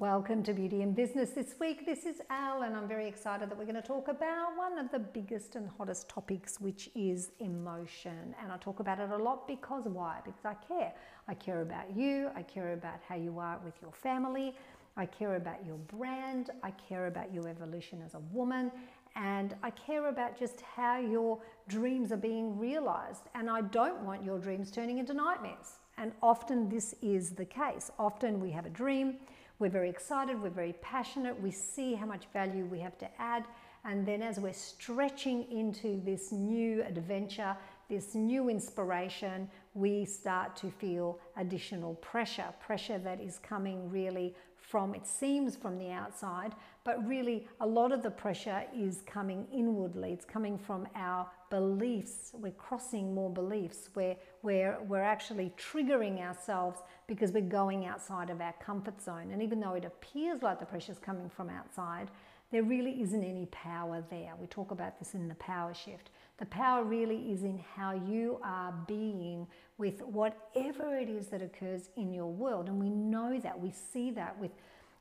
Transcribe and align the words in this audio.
Welcome 0.00 0.42
to 0.42 0.52
Beauty 0.52 0.82
and 0.82 0.92
Business 0.92 1.30
this 1.30 1.54
week. 1.60 1.86
This 1.86 2.04
is 2.04 2.16
Elle, 2.28 2.62
and 2.62 2.76
I'm 2.76 2.88
very 2.88 3.06
excited 3.06 3.48
that 3.48 3.56
we're 3.56 3.64
going 3.64 3.76
to 3.76 3.80
talk 3.80 4.08
about 4.08 4.56
one 4.56 4.76
of 4.76 4.90
the 4.90 4.98
biggest 4.98 5.54
and 5.54 5.70
hottest 5.78 6.08
topics, 6.08 6.60
which 6.60 6.90
is 6.96 7.30
emotion. 7.38 8.34
And 8.42 8.50
I 8.50 8.56
talk 8.56 8.80
about 8.80 8.98
it 8.98 9.10
a 9.10 9.16
lot 9.16 9.46
because 9.46 9.84
why? 9.84 10.18
Because 10.24 10.44
I 10.44 10.54
care. 10.54 10.92
I 11.28 11.34
care 11.34 11.62
about 11.62 11.96
you, 11.96 12.28
I 12.34 12.42
care 12.42 12.72
about 12.72 12.98
how 13.08 13.14
you 13.14 13.38
are 13.38 13.60
with 13.64 13.74
your 13.80 13.92
family, 13.92 14.56
I 14.96 15.06
care 15.06 15.36
about 15.36 15.64
your 15.64 15.76
brand, 15.76 16.50
I 16.64 16.72
care 16.72 17.06
about 17.06 17.32
your 17.32 17.46
evolution 17.48 18.02
as 18.04 18.14
a 18.14 18.20
woman, 18.32 18.72
and 19.14 19.54
I 19.62 19.70
care 19.70 20.08
about 20.08 20.36
just 20.36 20.60
how 20.62 20.98
your 20.98 21.38
dreams 21.68 22.10
are 22.10 22.16
being 22.16 22.58
realized. 22.58 23.28
And 23.36 23.48
I 23.48 23.60
don't 23.60 24.00
want 24.00 24.24
your 24.24 24.40
dreams 24.40 24.72
turning 24.72 24.98
into 24.98 25.14
nightmares. 25.14 25.78
And 25.98 26.10
often 26.20 26.68
this 26.68 26.96
is 27.00 27.30
the 27.30 27.44
case. 27.44 27.92
Often 27.96 28.40
we 28.40 28.50
have 28.50 28.66
a 28.66 28.70
dream 28.70 29.18
we're 29.58 29.70
very 29.70 29.88
excited, 29.88 30.40
we're 30.40 30.50
very 30.50 30.74
passionate, 30.82 31.40
we 31.40 31.50
see 31.50 31.94
how 31.94 32.06
much 32.06 32.26
value 32.32 32.64
we 32.64 32.80
have 32.80 32.98
to 32.98 33.08
add. 33.20 33.44
And 33.84 34.06
then 34.06 34.22
as 34.22 34.40
we're 34.40 34.52
stretching 34.52 35.50
into 35.52 36.00
this 36.04 36.32
new 36.32 36.82
adventure, 36.82 37.56
this 37.88 38.14
new 38.14 38.48
inspiration, 38.48 39.48
we 39.74 40.06
start 40.06 40.56
to 40.56 40.70
feel 40.70 41.18
additional 41.36 41.94
pressure, 41.96 42.52
pressure 42.60 42.98
that 42.98 43.20
is 43.20 43.38
coming 43.38 43.90
really 43.90 44.34
from, 44.56 44.94
it 44.94 45.06
seems 45.06 45.54
from 45.54 45.78
the 45.78 45.90
outside, 45.90 46.54
but 46.84 47.06
really 47.06 47.46
a 47.60 47.66
lot 47.66 47.92
of 47.92 48.02
the 48.02 48.10
pressure 48.10 48.64
is 48.74 49.02
coming 49.06 49.46
inwardly. 49.52 50.12
It's 50.12 50.24
coming 50.24 50.56
from 50.56 50.88
our 50.94 51.30
beliefs. 51.54 52.32
We're 52.32 52.50
crossing 52.50 53.14
more 53.14 53.30
beliefs 53.30 53.88
where 53.94 54.16
we're, 54.42 54.76
we're 54.88 55.04
actually 55.04 55.52
triggering 55.56 56.18
ourselves 56.20 56.80
because 57.06 57.30
we're 57.30 57.42
going 57.42 57.86
outside 57.86 58.28
of 58.28 58.40
our 58.40 58.54
comfort 58.54 59.00
zone. 59.00 59.30
And 59.30 59.40
even 59.40 59.60
though 59.60 59.74
it 59.74 59.84
appears 59.84 60.42
like 60.42 60.58
the 60.58 60.66
pressure 60.66 60.90
is 60.90 60.98
coming 60.98 61.28
from 61.28 61.48
outside, 61.48 62.10
there 62.50 62.64
really 62.64 63.00
isn't 63.02 63.22
any 63.22 63.46
power 63.52 64.02
there. 64.10 64.32
We 64.40 64.48
talk 64.48 64.72
about 64.72 64.98
this 64.98 65.14
in 65.14 65.28
the 65.28 65.36
power 65.36 65.72
shift. 65.72 66.10
The 66.38 66.46
power 66.46 66.82
really 66.82 67.30
is 67.30 67.44
in 67.44 67.62
how 67.76 67.92
you 67.92 68.40
are 68.42 68.74
being 68.88 69.46
with 69.78 70.02
whatever 70.02 70.98
it 70.98 71.08
is 71.08 71.28
that 71.28 71.40
occurs 71.40 71.88
in 71.96 72.12
your 72.12 72.32
world. 72.32 72.66
And 72.66 72.80
we 72.80 72.90
know 72.90 73.38
that, 73.38 73.60
we 73.60 73.70
see 73.70 74.10
that 74.10 74.36
with, 74.40 74.50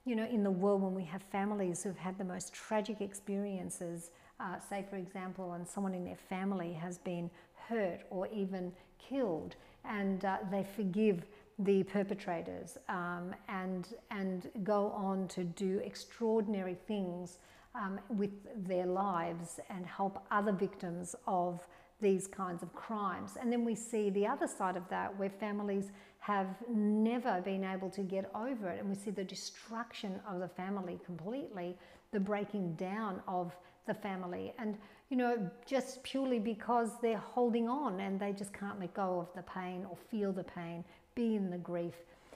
you 0.05 0.15
know, 0.15 0.25
in 0.25 0.43
the 0.43 0.51
world 0.51 0.83
when 0.83 0.93
we 0.93 1.05
have 1.05 1.23
families 1.23 1.81
who've 1.81 1.97
had 1.97 2.19
the 2.19 2.23
most 2.23 2.53
tragic 2.53 3.01
experiences. 3.01 4.11
Uh, 4.39 4.59
say, 4.59 4.85
for 4.89 4.97
example, 4.97 5.53
and 5.53 5.67
someone 5.67 5.93
in 5.93 6.03
their 6.03 6.17
family 6.29 6.73
has 6.73 6.97
been 6.97 7.29
hurt 7.67 8.01
or 8.09 8.27
even 8.27 8.71
killed, 8.97 9.55
and 9.85 10.25
uh, 10.25 10.37
they 10.51 10.65
forgive 10.75 11.25
the 11.59 11.83
perpetrators 11.83 12.77
um, 12.89 13.33
and, 13.47 13.89
and 14.11 14.49
go 14.63 14.89
on 14.89 15.27
to 15.27 15.43
do 15.43 15.79
extraordinary 15.79 16.75
things 16.87 17.37
um, 17.75 17.99
with 18.09 18.31
their 18.67 18.85
lives 18.85 19.59
and 19.69 19.85
help 19.85 20.25
other 20.31 20.51
victims 20.51 21.15
of 21.27 21.65
these 22.01 22.27
kinds 22.27 22.63
of 22.63 22.73
crimes. 22.73 23.37
And 23.39 23.51
then 23.51 23.63
we 23.63 23.75
see 23.75 24.09
the 24.09 24.27
other 24.27 24.47
side 24.47 24.75
of 24.75 24.87
that 24.89 25.17
where 25.17 25.29
families 25.29 25.91
have 26.19 26.47
never 26.69 27.41
been 27.41 27.63
able 27.63 27.89
to 27.91 28.01
get 28.01 28.29
over 28.35 28.69
it 28.69 28.79
and 28.79 28.89
we 28.89 28.95
see 28.95 29.11
the 29.11 29.23
destruction 29.23 30.19
of 30.29 30.39
the 30.39 30.47
family 30.47 30.99
completely, 31.05 31.77
the 32.11 32.19
breaking 32.19 32.75
down 32.75 33.21
of 33.27 33.55
the 33.85 33.93
family. 33.93 34.53
And, 34.57 34.77
you 35.09 35.17
know, 35.17 35.49
just 35.65 36.03
purely 36.03 36.39
because 36.39 36.91
they're 37.01 37.17
holding 37.17 37.69
on 37.69 37.99
and 37.99 38.19
they 38.19 38.33
just 38.33 38.53
can't 38.53 38.79
let 38.79 38.93
go 38.93 39.19
of 39.19 39.35
the 39.35 39.43
pain 39.43 39.85
or 39.89 39.97
feel 40.09 40.31
the 40.31 40.43
pain, 40.43 40.83
be 41.15 41.35
in 41.35 41.49
the 41.49 41.57
grief. 41.57 41.95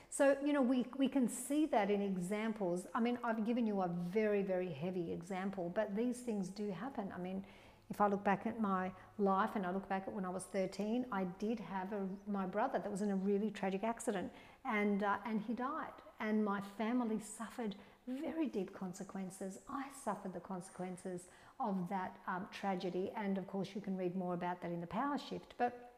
So, 0.10 0.38
you 0.44 0.54
know, 0.54 0.62
we, 0.62 0.86
we 0.98 1.08
can 1.08 1.28
see 1.28 1.66
that 1.68 1.92
in 1.92 2.02
examples. 2.02 2.88
I 2.96 3.00
mean, 3.00 3.20
I've 3.24 3.46
given 3.46 3.68
you 3.68 3.82
a 3.82 3.90
very, 4.10 4.42
very 4.42 4.72
heavy 4.72 5.12
example, 5.12 5.72
but 5.76 5.96
these 5.96 6.20
things 6.20 6.50
do 6.50 6.72
happen. 6.72 7.12
I 7.16 7.20
mean, 7.20 7.44
if 7.90 8.02
I 8.02 8.08
look 8.08 8.24
back 8.24 8.46
at 8.46 8.60
my 8.60 8.92
life 9.18 9.52
and 9.56 9.66
I 9.66 9.72
look 9.72 9.88
back 9.88 10.04
at 10.08 10.14
when 10.14 10.26
I 10.26 10.30
was 10.30 10.44
13, 10.44 11.06
I 11.12 11.26
did 11.40 11.60
have 11.60 11.94
a, 11.94 12.06
my 12.30 12.46
brother 12.46 12.80
that 12.80 12.92
was 12.92 13.02
in 13.02 13.12
a 13.12 13.16
really 13.16 13.50
tragic 13.50 13.84
accident 13.84 14.32
and, 14.66 15.04
uh, 15.04 15.18
and 15.26 15.42
he 15.42 15.54
died. 15.54 15.94
And 16.20 16.44
my 16.44 16.62
family 16.78 17.20
suffered 17.20 17.76
very 18.08 18.48
deep 18.48 18.74
consequences. 18.74 19.60
I 19.70 19.86
suffered 20.04 20.34
the 20.34 20.40
consequences 20.40 21.24
of 21.60 21.90
that 21.90 22.18
um, 22.28 22.48
tragedy. 22.52 23.12
And 23.18 23.38
of 23.38 23.48
course, 23.48 23.70
you 23.76 23.82
can 23.82 23.98
read 23.98 24.16
more 24.16 24.34
about 24.34 24.62
that 24.62 24.72
in 24.72 24.82
the 24.82 24.88
power 24.88 25.18
shift. 25.18 25.54
But 25.58 25.92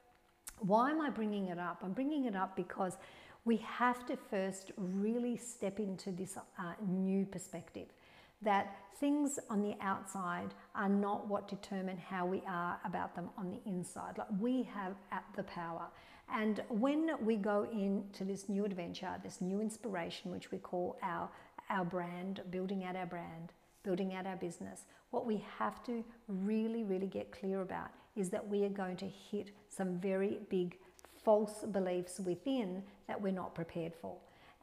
why 0.59 0.92
am 0.92 1.02
I 1.02 1.09
bringing 1.09 1.48
it 1.48 1.59
up? 1.59 1.80
I'm 1.84 1.94
bringing 1.94 2.25
it 2.25 2.36
up 2.36 2.56
because 2.56 2.98
we 3.46 3.58
have 3.58 4.06
to 4.08 4.18
first 4.30 4.72
really 4.78 5.38
step 5.38 5.80
into 5.80 6.12
this 6.12 6.38
uh, 6.38 6.74
new 6.88 7.25
perspective 7.25 7.88
that 8.42 8.75
things 9.00 9.40
on 9.50 9.62
the 9.62 9.75
outside 9.81 10.53
are 10.75 10.90
not 10.90 11.28
what 11.28 11.48
determine 11.48 11.98
how 11.98 12.25
we 12.25 12.42
are 12.48 12.80
about 12.86 13.16
them 13.16 13.30
on 13.38 13.50
the 13.50 13.59
inside. 13.69 14.18
Like 14.18 14.28
we 14.40 14.64
have 14.64 14.96
at 15.12 15.24
the 15.36 15.44
power. 15.44 15.88
And 16.34 16.62
when 16.69 17.12
we 17.25 17.36
go 17.38 17.68
into 17.72 18.24
this 18.24 18.50
new 18.50 18.64
adventure, 18.64 19.16
this 19.24 19.42
new 19.42 19.62
inspiration, 19.62 20.31
which 20.31 20.52
we 20.52 20.59
call 20.59 20.98
our, 21.02 21.30
our 21.69 21.85
brand, 21.85 22.41
building 22.50 22.84
out 22.84 22.96
our 22.96 23.06
brand, 23.06 23.53
building 23.84 24.13
out 24.13 24.25
our 24.25 24.35
business, 24.35 24.85
what 25.12 25.25
we 25.25 25.44
have 25.57 25.84
to 25.84 26.03
really, 26.28 26.84
really 26.84 27.07
get 27.07 27.31
clear 27.31 27.62
about 27.62 27.90
is 28.16 28.30
that 28.30 28.47
we 28.47 28.63
are 28.63 28.69
going 28.69 28.97
to 28.97 29.07
hit 29.07 29.52
some 29.69 29.97
very 30.00 30.40
big 30.50 30.78
false 31.24 31.63
beliefs 31.72 32.19
within 32.19 32.84
that 33.07 33.19
we're 33.19 33.31
not 33.31 33.56
prepared 33.56 33.94
for. 34.02 34.18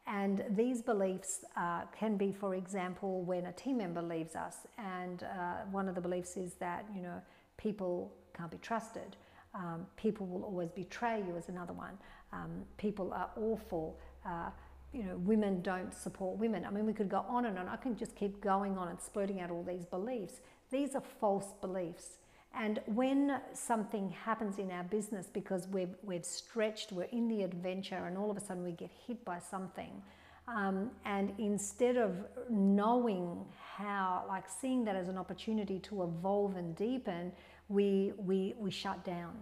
And 0.05 0.43
these 0.51 0.81
beliefs 0.81 1.43
uh, 1.57 1.81
can 1.97 2.15
be, 2.15 2.31
for 2.31 2.55
example, 2.55 3.23
when 3.23 3.47
a 3.47 3.51
team 3.51 3.77
member 3.79 4.01
leaves 4.01 4.35
us, 4.35 4.55
and 4.77 5.23
uh, 5.23 5.65
one 5.69 5.89
of 5.89 5.95
the 5.95 6.01
beliefs 6.01 6.37
is 6.37 6.53
that 6.55 6.85
you 6.95 7.01
know 7.01 7.21
people 7.57 8.13
can't 8.33 8.49
be 8.49 8.57
trusted. 8.57 9.17
Um, 9.53 9.85
people 9.97 10.25
will 10.25 10.43
always 10.43 10.71
betray 10.71 11.23
you 11.27 11.35
is 11.35 11.49
another 11.49 11.73
one. 11.73 11.97
Um, 12.31 12.63
people 12.77 13.11
are 13.13 13.31
awful. 13.35 13.99
Uh, 14.25 14.49
you 14.93 15.03
know, 15.03 15.17
women 15.17 15.61
don't 15.61 15.93
support 15.93 16.37
women. 16.37 16.65
I 16.65 16.69
mean, 16.71 16.85
we 16.85 16.93
could 16.93 17.09
go 17.09 17.25
on 17.27 17.45
and 17.45 17.59
on. 17.59 17.67
I 17.67 17.75
can 17.75 17.95
just 17.95 18.15
keep 18.15 18.41
going 18.41 18.77
on 18.77 18.87
and 18.87 18.99
splurting 18.99 19.41
out 19.41 19.51
all 19.51 19.63
these 19.63 19.85
beliefs. 19.85 20.39
These 20.71 20.95
are 20.95 21.03
false 21.19 21.53
beliefs. 21.61 22.17
And 22.53 22.79
when 22.87 23.39
something 23.53 24.09
happens 24.09 24.57
in 24.57 24.71
our 24.71 24.83
business 24.83 25.27
because 25.31 25.67
we've, 25.67 25.95
we've 26.01 26.25
stretched, 26.25 26.91
we're 26.91 27.03
in 27.03 27.27
the 27.27 27.43
adventure, 27.43 28.07
and 28.07 28.17
all 28.17 28.31
of 28.31 28.37
a 28.37 28.39
sudden 28.39 28.63
we 28.63 28.71
get 28.71 28.89
hit 29.05 29.23
by 29.23 29.39
something, 29.39 30.01
um, 30.47 30.91
and 31.05 31.33
instead 31.37 31.97
of 31.97 32.15
knowing 32.49 33.45
how, 33.75 34.23
like 34.27 34.45
seeing 34.49 34.85
that 34.85 34.95
as 34.95 35.09
an 35.09 35.17
opportunity 35.17 35.77
to 35.79 36.03
evolve 36.03 36.55
and 36.55 36.75
deepen, 36.75 37.33
we, 37.67 38.13
we, 38.17 38.55
we 38.57 38.71
shut 38.71 39.03
down 39.03 39.33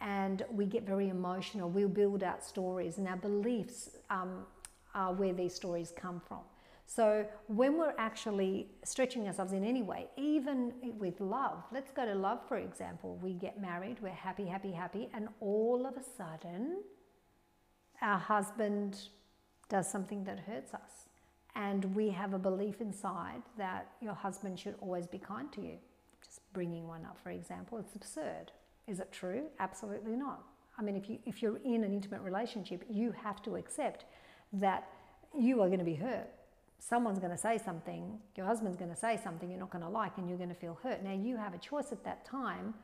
and 0.00 0.44
we 0.50 0.66
get 0.66 0.84
very 0.84 1.08
emotional. 1.08 1.70
We'll 1.70 1.88
build 1.88 2.24
out 2.24 2.44
stories, 2.44 2.98
and 2.98 3.06
our 3.06 3.16
beliefs 3.16 3.90
um, 4.10 4.44
are 4.94 5.12
where 5.12 5.32
these 5.32 5.54
stories 5.54 5.92
come 5.96 6.20
from. 6.26 6.40
So 6.86 7.24
when 7.46 7.78
we're 7.78 7.94
actually 7.96 8.68
stretching 8.84 9.26
ourselves 9.26 9.52
in 9.52 9.64
any 9.64 9.82
way, 9.82 10.08
even 10.16 10.72
with 10.98 11.20
love, 11.20 11.62
let's 11.72 11.90
go 11.90 12.04
to 12.04 12.14
love 12.14 12.40
for 12.46 12.58
example. 12.58 13.18
We 13.22 13.34
get 13.34 13.60
married, 13.60 13.96
we're 14.02 14.10
happy, 14.10 14.44
happy, 14.46 14.72
happy, 14.72 15.08
and 15.14 15.28
all 15.40 15.86
of 15.86 15.96
a 15.96 16.02
sudden, 16.02 16.82
our 18.02 18.18
husband 18.18 18.98
does 19.68 19.90
something 19.90 20.24
that 20.24 20.40
hurts 20.40 20.74
us. 20.74 21.08
And 21.54 21.94
we 21.94 22.10
have 22.10 22.34
a 22.34 22.38
belief 22.38 22.80
inside 22.80 23.42
that 23.56 23.92
your 24.00 24.14
husband 24.14 24.58
should 24.58 24.74
always 24.80 25.06
be 25.06 25.18
kind 25.18 25.52
to 25.52 25.60
you. 25.60 25.78
Just 26.24 26.40
bringing 26.52 26.86
one 26.86 27.04
up, 27.04 27.18
for 27.22 27.30
example, 27.30 27.78
it's 27.78 27.94
absurd. 27.94 28.52
Is 28.86 29.00
it 29.00 29.12
true? 29.12 29.44
Absolutely 29.60 30.16
not. 30.16 30.42
I 30.78 30.82
mean, 30.82 30.96
if, 30.96 31.08
you, 31.08 31.18
if 31.26 31.42
you're 31.42 31.58
in 31.58 31.84
an 31.84 31.92
intimate 31.92 32.22
relationship, 32.22 32.84
you 32.88 33.12
have 33.22 33.42
to 33.42 33.56
accept 33.56 34.06
that 34.52 34.88
you 35.38 35.60
are 35.62 35.66
going 35.66 35.78
to 35.78 35.84
be 35.84 35.94
hurt 35.94 36.28
someone's 36.82 37.18
going 37.20 37.30
to 37.30 37.38
say 37.38 37.58
something, 37.58 38.18
your 38.34 38.44
husband's 38.44 38.76
going 38.76 38.90
to 38.90 38.96
say 38.96 39.18
something 39.22 39.48
you're 39.48 39.60
not 39.60 39.70
going 39.70 39.84
to 39.84 39.88
like, 39.88 40.18
and 40.18 40.28
you're 40.28 40.38
going 40.38 40.48
to 40.48 40.54
feel 40.54 40.78
hurt. 40.82 41.02
Now, 41.02 41.12
you 41.12 41.36
have 41.36 41.54
a 41.54 41.58
choice 41.58 41.92
at 41.92 42.02
that 42.04 42.24
time 42.24 42.74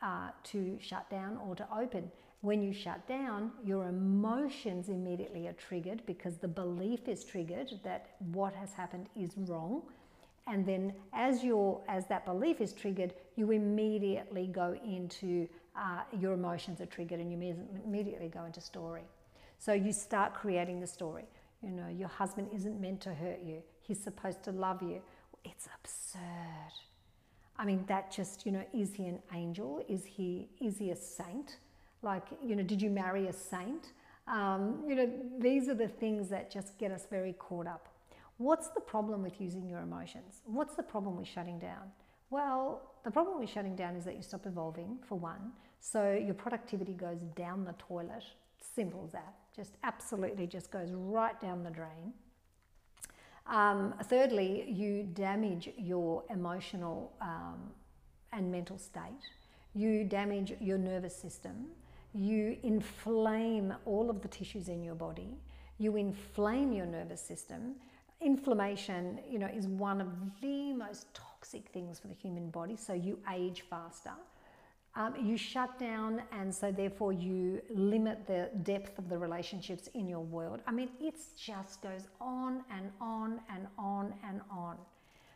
uh, 0.00 0.28
to 0.44 0.78
shut 0.80 1.10
down 1.10 1.38
or 1.44 1.56
to 1.56 1.66
open. 1.76 2.10
When 2.42 2.62
you 2.62 2.72
shut 2.72 3.06
down, 3.08 3.50
your 3.64 3.88
emotions 3.88 4.88
immediately 4.88 5.48
are 5.48 5.54
triggered 5.54 6.02
because 6.06 6.36
the 6.36 6.48
belief 6.48 7.08
is 7.08 7.24
triggered 7.24 7.72
that 7.82 8.10
what 8.32 8.54
has 8.54 8.72
happened 8.72 9.08
is 9.16 9.30
wrong. 9.36 9.82
And 10.46 10.64
then, 10.64 10.92
as 11.12 11.42
your 11.42 11.80
as 11.88 12.06
that 12.06 12.24
belief 12.24 12.60
is 12.60 12.72
triggered, 12.72 13.14
you 13.34 13.50
immediately 13.50 14.46
go 14.46 14.78
into 14.84 15.48
uh, 15.76 16.02
your 16.20 16.34
emotions 16.34 16.80
are 16.80 16.86
triggered, 16.86 17.18
and 17.18 17.32
you 17.32 17.56
immediately 17.84 18.28
go 18.28 18.44
into 18.44 18.60
story. 18.60 19.02
So 19.58 19.72
you 19.72 19.92
start 19.92 20.34
creating 20.34 20.80
the 20.80 20.86
story. 20.86 21.24
You 21.62 21.70
know, 21.70 21.88
your 21.88 22.08
husband 22.08 22.48
isn't 22.54 22.80
meant 22.80 23.00
to 23.02 23.14
hurt 23.14 23.40
you. 23.44 23.62
He's 23.80 24.02
supposed 24.02 24.42
to 24.44 24.52
love 24.52 24.82
you. 24.82 25.00
It's 25.44 25.68
absurd. 25.80 26.72
I 27.58 27.64
mean, 27.64 27.84
that 27.86 28.10
just, 28.10 28.44
you 28.44 28.52
know, 28.52 28.64
is 28.74 28.94
he 28.94 29.06
an 29.06 29.20
angel? 29.34 29.82
Is 29.88 30.04
he, 30.04 30.48
is 30.60 30.78
he 30.78 30.90
a 30.90 30.96
saint? 30.96 31.56
Like, 32.02 32.24
you 32.44 32.54
know, 32.54 32.62
did 32.62 32.82
you 32.82 32.90
marry 32.90 33.28
a 33.28 33.32
saint? 33.32 33.92
Um, 34.28 34.84
you 34.86 34.94
know, 34.94 35.10
these 35.38 35.68
are 35.68 35.74
the 35.74 35.88
things 35.88 36.28
that 36.28 36.50
just 36.50 36.76
get 36.78 36.90
us 36.90 37.06
very 37.08 37.32
caught 37.32 37.66
up. 37.66 37.88
What's 38.38 38.68
the 38.68 38.80
problem 38.80 39.22
with 39.22 39.40
using 39.40 39.68
your 39.68 39.80
emotions? 39.80 40.42
What's 40.44 40.74
the 40.74 40.82
problem 40.82 41.16
with 41.16 41.26
shutting 41.26 41.58
down? 41.58 41.90
Well, 42.28 42.82
the 43.04 43.10
problem 43.10 43.40
with 43.40 43.48
shutting 43.48 43.76
down 43.76 43.96
is 43.96 44.04
that 44.04 44.16
you 44.16 44.22
stop 44.22 44.46
evolving, 44.46 44.98
for 45.08 45.14
one. 45.16 45.52
So 45.80 46.12
your 46.12 46.34
productivity 46.34 46.92
goes 46.92 47.20
down 47.34 47.64
the 47.64 47.74
toilet. 47.78 48.24
Simple 48.74 49.04
as 49.06 49.12
that. 49.12 49.34
Just 49.56 49.72
absolutely 49.82 50.46
just 50.46 50.70
goes 50.70 50.90
right 50.92 51.40
down 51.40 51.64
the 51.64 51.70
drain. 51.70 52.12
Um, 53.46 53.94
thirdly, 54.04 54.68
you 54.68 55.04
damage 55.14 55.70
your 55.78 56.24
emotional 56.30 57.12
um, 57.20 57.70
and 58.32 58.50
mental 58.50 58.76
state. 58.76 59.30
You 59.74 60.04
damage 60.04 60.52
your 60.60 60.78
nervous 60.78 61.16
system. 61.16 61.66
You 62.12 62.56
inflame 62.62 63.74
all 63.84 64.10
of 64.10 64.20
the 64.20 64.28
tissues 64.28 64.68
in 64.68 64.82
your 64.82 64.94
body. 64.94 65.38
You 65.78 65.96
inflame 65.96 66.72
your 66.72 66.86
nervous 66.86 67.20
system. 67.20 67.76
Inflammation, 68.20 69.20
you 69.28 69.38
know, 69.38 69.46
is 69.46 69.66
one 69.68 70.00
of 70.00 70.08
the 70.40 70.72
most 70.72 71.06
toxic 71.14 71.68
things 71.68 71.98
for 71.98 72.08
the 72.08 72.14
human 72.14 72.50
body. 72.50 72.76
So 72.76 72.94
you 72.94 73.18
age 73.32 73.64
faster. 73.68 74.12
Um, 74.96 75.14
you 75.22 75.36
shut 75.36 75.78
down, 75.78 76.22
and 76.32 76.54
so 76.54 76.72
therefore 76.72 77.12
you 77.12 77.60
limit 77.68 78.26
the 78.26 78.48
depth 78.62 78.98
of 78.98 79.10
the 79.10 79.18
relationships 79.18 79.90
in 79.92 80.08
your 80.08 80.20
world. 80.20 80.60
I 80.66 80.72
mean, 80.72 80.88
it 80.98 81.16
just 81.36 81.82
goes 81.82 82.08
on 82.18 82.64
and 82.74 82.90
on 82.98 83.40
and 83.54 83.66
on 83.78 84.14
and 84.26 84.40
on. 84.50 84.78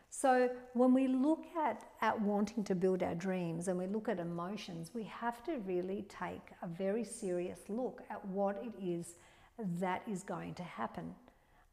So 0.08 0.48
when 0.72 0.94
we 0.94 1.06
look 1.06 1.44
at, 1.56 1.84
at 2.00 2.18
wanting 2.20 2.64
to 2.64 2.74
build 2.74 3.02
our 3.02 3.14
dreams 3.14 3.68
and 3.68 3.78
we 3.78 3.86
look 3.86 4.08
at 4.08 4.18
emotions, 4.18 4.92
we 4.94 5.04
have 5.04 5.44
to 5.44 5.58
really 5.58 6.06
take 6.08 6.52
a 6.62 6.66
very 6.66 7.04
serious 7.04 7.60
look 7.68 8.02
at 8.10 8.24
what 8.26 8.60
it 8.64 8.72
is 8.82 9.14
that 9.78 10.02
is 10.10 10.22
going 10.22 10.54
to 10.54 10.62
happen. 10.62 11.14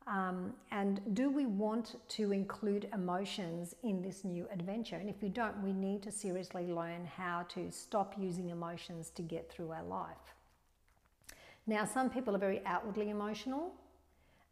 Um, 0.08 0.54
and 0.72 1.02
do 1.14 1.30
we 1.30 1.46
want 1.46 1.98
to 2.10 2.32
include 2.32 2.88
emotions 2.94 3.76
in 3.84 4.02
this 4.02 4.24
new 4.24 4.48
adventure? 4.52 4.96
And 4.96 5.10
if 5.10 5.22
we 5.22 5.28
don't, 5.28 5.62
we 5.62 5.74
need 5.74 6.02
to 6.04 6.12
seriously 6.12 6.68
learn 6.68 7.06
how 7.06 7.46
to 7.50 7.70
stop 7.72 8.16
using 8.18 8.50
emotions 8.50 9.10
to 9.16 9.22
get 9.22 9.52
through 9.52 9.72
our 9.72 9.84
life. 9.84 10.34
Now, 11.66 11.84
some 11.84 12.10
people 12.10 12.34
are 12.34 12.40
very 12.40 12.62
outwardly 12.66 13.10
emotional, 13.10 13.74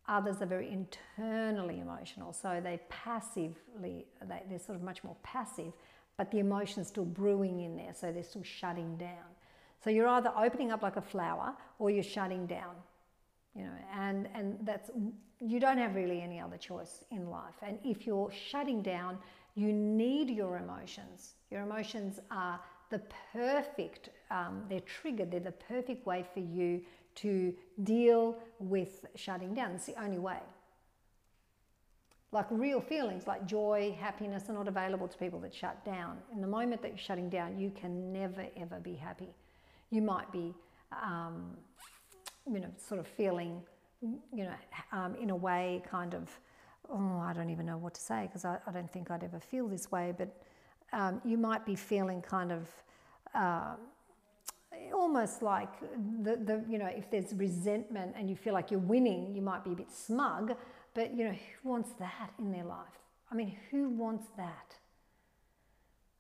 Others 0.08 0.42
are 0.42 0.46
very 0.46 0.72
internally 0.72 1.80
emotional, 1.80 2.32
so 2.32 2.62
they 2.64 2.80
passively, 2.90 4.06
they, 4.28 4.44
they're 4.48 4.60
sort 4.60 4.76
of 4.76 4.84
much 4.84 5.04
more 5.04 5.16
passive, 5.24 5.74
but 6.16 6.30
the 6.30 6.40
emotion's 6.40 6.88
still 6.88 7.06
brewing 7.06 7.62
in 7.62 7.76
there, 7.76 7.94
so 7.94 8.12
they're 8.12 8.24
still 8.24 8.44
shutting 8.44 8.98
down. 8.98 9.26
So 9.84 9.90
you're 9.90 10.08
either 10.08 10.32
opening 10.38 10.72
up 10.72 10.84
like 10.84 10.96
a 10.96 11.02
flower 11.02 11.56
or 11.80 11.90
you're 11.90 12.04
shutting 12.04 12.46
down, 12.46 12.76
you 13.56 13.64
know, 13.64 13.72
and, 13.94 14.28
and 14.34 14.58
that's, 14.64 14.92
you 15.40 15.60
don't 15.60 15.78
have 15.78 15.96
really 15.96 16.22
any 16.22 16.40
other 16.40 16.58
choice 16.58 17.06
in 17.12 17.30
life. 17.30 17.56
And 17.62 17.80
if 17.84 18.06
you're 18.06 18.32
shutting 18.32 18.82
down, 18.82 19.18
you 19.56 19.72
need 19.72 20.30
your 20.30 20.58
emotions. 20.58 21.36
Your 21.50 21.62
emotions 21.62 22.20
are 22.32 22.60
the 22.90 23.02
perfect, 23.34 24.10
um, 24.30 24.64
they're 24.70 24.82
triggered, 24.82 25.32
they're 25.32 25.40
the 25.40 25.52
perfect 25.52 26.06
way 26.06 26.26
for 26.34 26.42
you 26.42 26.82
to 27.16 27.54
deal 27.84 28.38
with 28.60 29.06
shutting 29.16 29.54
down. 29.54 29.72
It's 29.72 29.86
the 29.86 30.02
only 30.02 30.20
way. 30.20 30.40
Like 32.32 32.48
real 32.50 32.82
feelings 32.82 33.28
like 33.28 33.46
joy, 33.48 33.96
happiness 33.98 34.50
are 34.50 34.54
not 34.54 34.68
available 34.68 35.08
to 35.08 35.18
people 35.18 35.40
that 35.40 35.54
shut 35.54 35.84
down. 35.86 36.18
In 36.34 36.42
the 36.42 36.48
moment 36.48 36.82
that 36.82 36.90
you're 36.90 36.98
shutting 36.98 37.30
down, 37.30 37.58
you 37.58 37.72
can 37.72 38.12
never 38.12 38.46
ever 38.58 38.80
be 38.82 38.94
happy. 38.94 39.30
You 39.90 40.02
might 40.02 40.30
be, 40.34 40.54
um, 40.92 41.56
you 42.52 42.60
know, 42.60 42.70
sort 42.78 43.00
of 43.00 43.08
feeling, 43.08 43.62
you 44.02 44.44
know, 44.44 44.54
um, 44.92 45.16
in 45.16 45.30
a 45.30 45.36
way 45.36 45.82
kind 45.90 46.14
of, 46.14 46.30
oh, 46.90 47.20
I 47.20 47.34
don't 47.34 47.50
even 47.50 47.66
know 47.66 47.78
what 47.78 47.94
to 47.96 48.02
say 48.02 48.24
because 48.28 48.46
I, 48.46 48.58
I, 48.68 48.72
don't 48.72 48.92
think 48.92 49.10
I'd 49.10 49.24
ever 49.24 49.40
feel 49.40 49.68
this 49.68 49.92
way, 49.92 50.14
but 50.16 50.30
um, 50.94 51.22
you 51.26 51.38
might 51.38 51.66
be 51.66 51.76
feeling 51.76 52.22
kind 52.22 52.52
of, 52.52 52.70
uh, 53.34 53.76
almost 54.94 55.42
like 55.42 55.70
the, 56.24 56.36
the, 56.36 56.64
you 56.70 56.78
know, 56.78 56.88
if 56.88 57.10
there's 57.10 57.34
resentment 57.34 58.14
and 58.18 58.30
you 58.30 58.36
feel 58.36 58.54
like 58.54 58.70
you're 58.72 58.80
winning, 58.80 59.34
you 59.34 59.42
might 59.42 59.64
be 59.64 59.72
a 59.72 59.76
bit 59.76 59.92
smug, 59.92 60.56
but, 60.94 61.16
you 61.16 61.26
know, 61.26 61.32
who 61.34 61.70
wants 61.70 61.92
that 62.00 62.32
in 62.40 62.52
their 62.52 62.64
life? 62.64 63.00
I 63.32 63.36
mean, 63.36 63.56
who 63.72 63.90
wants 63.90 64.28
that? 64.38 64.76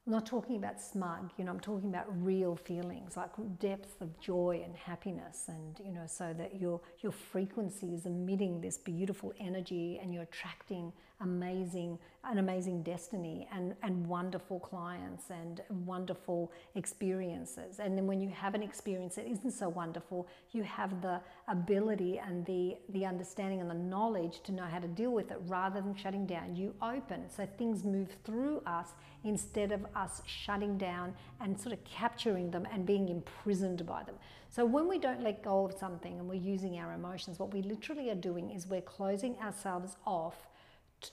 I'm 0.06 0.14
not 0.14 0.28
talking 0.28 0.58
about 0.58 0.80
smug, 0.80 1.32
you 1.36 1.46
know, 1.46 1.52
I'm 1.52 1.60
talking 1.60 1.90
about 1.90 2.06
real 2.24 2.56
feelings 2.56 3.18
like 3.18 3.32
depth 3.60 4.00
of 4.02 4.20
joy 4.20 4.62
and 4.64 4.76
happiness 4.76 5.46
and, 5.48 5.80
you 5.84 5.92
know, 5.92 6.06
so 6.06 6.32
that 6.38 6.62
your, 6.62 6.80
your 7.00 7.12
frequency 7.12 7.88
is 7.96 8.06
emitting 8.06 8.62
this 8.62 8.78
beautiful 8.78 9.34
energy 9.40 10.00
and 10.00 10.14
you're 10.14 10.24
attracting 10.24 10.94
amazing, 11.22 11.98
an 12.24 12.40
amazing 12.40 12.84
destiny 12.84 13.48
and, 13.54 13.76
and 13.84 14.06
wonderful 14.06 14.60
clients 14.60 15.30
and 15.30 15.62
wonderful 15.86 16.52
experiences. 16.76 17.80
And 17.80 17.98
then 17.98 18.06
when 18.08 18.20
you 18.20 18.30
have 18.30 18.54
an 18.56 18.64
experience 18.64 19.16
that 19.16 19.28
isn't 19.28 19.52
so 19.52 19.70
wonderful, 19.70 20.28
you 20.52 20.64
have 20.64 21.02
the 21.02 21.22
ability 21.48 22.20
and 22.20 22.46
the, 22.46 22.78
the 22.90 23.06
understanding 23.06 23.62
and 23.62 23.70
the 23.70 23.76
knowledge 23.76 24.42
to 24.44 24.52
know 24.52 24.66
how 24.66 24.80
to 24.80 24.88
deal 24.88 25.12
with 25.12 25.32
it 25.32 25.38
rather 25.48 25.82
than 25.82 25.96
shutting 25.96 26.26
down. 26.26 26.56
You 26.56 26.74
open 26.82 27.30
so 27.30 27.48
things 27.58 27.84
move 27.84 28.10
through 28.24 28.62
us 28.66 28.90
instead 29.24 29.72
of 29.72 29.86
us 29.96 30.22
shutting 30.26 30.78
down 30.78 31.14
and 31.42 31.60
sort 31.60 31.74
of 31.74 31.84
capturing 31.84 32.52
them 32.52 32.68
and 32.72 32.86
being 32.86 33.10
imprisoned 33.10 33.86
by 33.86 34.04
them. 34.04 34.16
So 34.50 34.66
when 34.66 34.88
we 34.88 35.00
don't 35.00 35.22
let 35.22 35.44
go 35.44 35.66
of 35.66 35.74
something 35.74 36.18
and 36.18 36.30
we're 36.30 36.36
using 36.36 36.78
our 36.78 36.94
emotions, 36.94 37.40
what 37.40 37.54
we 37.54 37.62
literally 37.62 38.10
are 38.10 38.16
doing 38.16 38.52
is 38.52 38.68
we're 38.68 38.82
closing 38.82 39.36
ourselves 39.40 39.98
off 40.06 40.48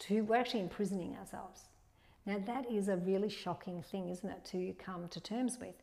to, 0.01 0.23
we're 0.23 0.37
actually 0.37 0.61
imprisoning 0.61 1.17
ourselves. 1.17 1.63
Now, 2.25 2.39
that 2.47 2.71
is 2.71 2.89
a 2.89 2.97
really 2.97 3.29
shocking 3.29 3.83
thing, 3.83 4.09
isn't 4.09 4.29
it, 4.29 4.45
to 4.47 4.75
come 4.79 5.09
to 5.09 5.21
terms 5.21 5.59
with? 5.61 5.75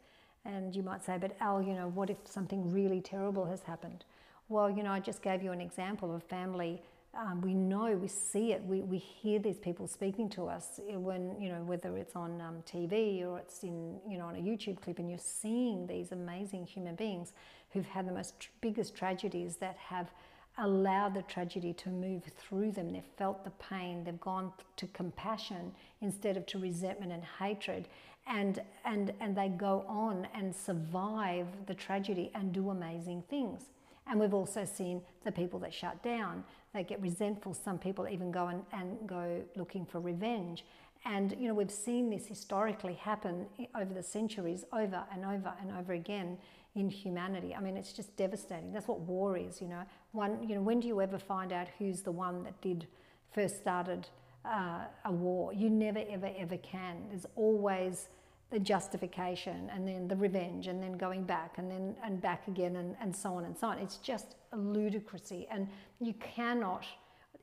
And 0.45 0.73
you 0.75 0.83
might 0.83 1.03
say, 1.03 1.17
but 1.19 1.35
Elle, 1.41 1.61
you 1.61 1.73
know, 1.73 1.89
what 1.89 2.09
if 2.09 2.17
something 2.25 2.71
really 2.71 3.01
terrible 3.01 3.45
has 3.45 3.63
happened? 3.63 4.05
Well, 4.47 4.69
you 4.69 4.83
know, 4.83 4.91
I 4.91 4.99
just 4.99 5.21
gave 5.21 5.43
you 5.43 5.51
an 5.51 5.61
example 5.61 6.15
of 6.15 6.23
family. 6.23 6.81
Um, 7.13 7.41
we 7.41 7.53
know, 7.53 7.95
we 7.95 8.07
see 8.07 8.53
it, 8.53 8.63
we, 8.63 8.81
we 8.81 8.99
hear 8.99 9.39
these 9.39 9.57
people 9.57 9.87
speaking 9.87 10.29
to 10.29 10.47
us 10.47 10.79
when, 10.87 11.35
you 11.41 11.49
know, 11.49 11.63
whether 11.63 11.97
it's 11.97 12.15
on 12.15 12.39
um, 12.39 12.63
TV 12.71 13.25
or 13.25 13.39
it's 13.39 13.63
in, 13.63 13.99
you 14.07 14.17
know, 14.17 14.25
on 14.25 14.35
a 14.35 14.39
YouTube 14.39 14.79
clip, 14.79 14.99
and 14.99 15.09
you're 15.09 15.17
seeing 15.17 15.87
these 15.87 16.11
amazing 16.11 16.65
human 16.65 16.95
beings 16.95 17.33
who've 17.71 17.87
had 17.87 18.07
the 18.07 18.11
most 18.11 18.49
biggest 18.61 18.95
tragedies 18.95 19.57
that 19.57 19.75
have 19.77 20.11
allowed 20.59 21.13
the 21.13 21.21
tragedy 21.23 21.73
to 21.73 21.89
move 21.89 22.23
through 22.37 22.71
them. 22.71 22.91
They've 22.91 23.03
felt 23.17 23.43
the 23.43 23.51
pain. 23.51 24.03
They've 24.03 24.19
gone 24.19 24.51
to 24.77 24.87
compassion 24.87 25.71
instead 26.01 26.37
of 26.37 26.45
to 26.47 26.59
resentment 26.59 27.11
and 27.11 27.23
hatred. 27.39 27.87
And, 28.27 28.61
and, 28.85 29.13
and 29.19 29.35
they 29.35 29.49
go 29.49 29.85
on 29.87 30.27
and 30.35 30.55
survive 30.55 31.47
the 31.65 31.73
tragedy 31.73 32.31
and 32.35 32.53
do 32.53 32.69
amazing 32.69 33.23
things. 33.29 33.63
And 34.07 34.19
we've 34.19 34.33
also 34.33 34.65
seen 34.65 35.01
the 35.23 35.31
people 35.31 35.59
that 35.59 35.73
shut 35.73 36.01
down. 36.03 36.43
They 36.73 36.83
get 36.83 37.01
resentful. 37.01 37.53
Some 37.53 37.79
people 37.79 38.07
even 38.07 38.31
go 38.31 38.47
and, 38.47 38.63
and 38.71 39.07
go 39.07 39.41
looking 39.55 39.85
for 39.85 39.99
revenge. 39.99 40.65
And 41.05 41.35
you 41.39 41.47
know 41.47 41.53
we've 41.53 41.71
seen 41.71 42.09
this 42.09 42.27
historically 42.27 42.95
happen 42.95 43.45
over 43.73 43.93
the 43.93 44.03
centuries, 44.03 44.65
over 44.73 45.03
and 45.13 45.23
over 45.23 45.53
and 45.61 45.71
over 45.77 45.93
again 45.93 46.37
in 46.75 46.89
humanity. 46.89 47.55
I 47.55 47.61
mean, 47.61 47.77
it's 47.77 47.93
just 47.93 48.15
devastating. 48.15 48.71
That's 48.71 48.87
what 48.87 48.99
war 49.01 49.37
is, 49.37 49.61
you 49.61 49.67
know. 49.67 49.83
One, 50.11 50.47
you 50.47 50.55
know, 50.55 50.61
when 50.61 50.79
do 50.79 50.87
you 50.87 51.01
ever 51.01 51.17
find 51.17 51.51
out 51.51 51.67
who's 51.77 52.01
the 52.01 52.11
one 52.11 52.43
that 52.43 52.59
did 52.61 52.87
first 53.31 53.57
started 53.57 54.07
uh, 54.45 54.85
a 55.05 55.11
war? 55.11 55.53
You 55.53 55.69
never, 55.69 56.03
ever, 56.09 56.31
ever 56.37 56.57
can. 56.57 57.03
There's 57.09 57.25
always 57.35 58.09
the 58.51 58.59
justification 58.59 59.69
and 59.73 59.87
then 59.87 60.07
the 60.07 60.15
revenge 60.15 60.67
and 60.67 60.81
then 60.81 60.93
going 60.93 61.23
back 61.23 61.57
and 61.57 61.69
then 61.69 61.95
and 62.03 62.19
back 62.19 62.47
again 62.47 62.77
and, 62.77 62.95
and 62.99 63.15
so 63.15 63.33
on 63.33 63.45
and 63.45 63.57
so 63.57 63.67
on. 63.67 63.77
It's 63.77 63.97
just 63.97 64.35
a 64.53 64.57
ludicrousy 64.57 65.45
and 65.51 65.67
you 65.99 66.13
cannot, 66.13 66.85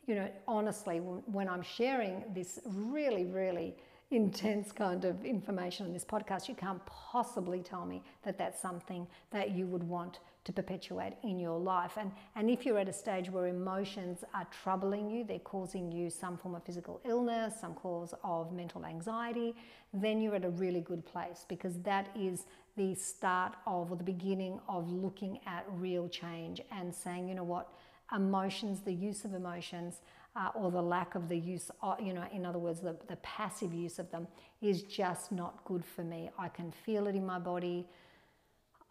you 0.06 0.16
know, 0.16 0.28
honestly, 0.48 0.98
when 0.98 1.48
I'm 1.48 1.62
sharing 1.62 2.24
this 2.34 2.58
really, 2.64 3.24
really 3.24 3.76
intense 4.10 4.70
kind 4.70 5.04
of 5.04 5.24
information 5.24 5.86
on 5.86 5.92
this 5.92 6.04
podcast, 6.04 6.48
you 6.48 6.54
can't 6.54 6.84
possibly 6.86 7.60
tell 7.60 7.84
me 7.84 8.02
that 8.22 8.38
that's 8.38 8.60
something 8.60 9.06
that 9.30 9.50
you 9.50 9.66
would 9.66 9.82
want 9.82 10.20
to 10.44 10.52
perpetuate 10.52 11.14
in 11.24 11.40
your 11.40 11.58
life. 11.58 11.98
And, 11.98 12.12
and 12.36 12.48
if 12.48 12.64
you're 12.64 12.78
at 12.78 12.88
a 12.88 12.92
stage 12.92 13.28
where 13.30 13.48
emotions 13.48 14.22
are 14.32 14.46
troubling 14.62 15.10
you, 15.10 15.24
they're 15.24 15.40
causing 15.40 15.90
you 15.90 16.08
some 16.08 16.38
form 16.38 16.54
of 16.54 16.62
physical 16.62 17.00
illness, 17.04 17.54
some 17.60 17.74
cause 17.74 18.14
of 18.22 18.52
mental 18.52 18.84
anxiety, 18.84 19.56
then 19.92 20.20
you're 20.20 20.36
at 20.36 20.44
a 20.44 20.50
really 20.50 20.80
good 20.80 21.04
place 21.04 21.44
because 21.48 21.80
that 21.80 22.08
is 22.16 22.44
the 22.76 22.94
start 22.94 23.54
of 23.66 23.90
or 23.90 23.96
the 23.96 24.04
beginning 24.04 24.60
of 24.68 24.88
looking 24.92 25.40
at 25.46 25.64
real 25.68 26.08
change 26.08 26.60
and 26.70 26.94
saying, 26.94 27.28
you 27.28 27.34
know 27.34 27.42
what, 27.42 27.72
emotions, 28.14 28.82
the 28.82 28.92
use 28.92 29.24
of 29.24 29.34
emotions, 29.34 30.00
uh, 30.36 30.50
or 30.54 30.70
the 30.70 30.82
lack 30.82 31.14
of 31.14 31.28
the 31.28 31.36
use, 31.36 31.70
of, 31.82 32.00
you 32.00 32.12
know, 32.12 32.24
in 32.32 32.44
other 32.44 32.58
words, 32.58 32.80
the, 32.80 32.96
the 33.08 33.16
passive 33.16 33.72
use 33.72 33.98
of 33.98 34.10
them 34.10 34.28
is 34.60 34.82
just 34.82 35.32
not 35.32 35.64
good 35.64 35.84
for 35.84 36.04
me. 36.04 36.30
I 36.38 36.48
can 36.48 36.70
feel 36.70 37.06
it 37.06 37.14
in 37.14 37.24
my 37.24 37.38
body. 37.38 37.86